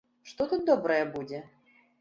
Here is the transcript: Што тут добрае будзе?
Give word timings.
Што 0.29 0.47
тут 0.53 0.65
добрае 0.71 0.99
будзе? 1.19 1.45